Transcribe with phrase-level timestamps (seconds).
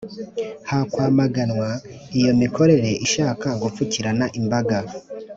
[0.69, 1.69] hakwamaganwa
[2.19, 4.77] iyo mikorere ishaka gupfukirana imbaga